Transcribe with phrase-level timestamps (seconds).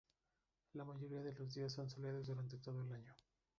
[0.73, 3.13] La mayoría de los días son soleados durante todo el año.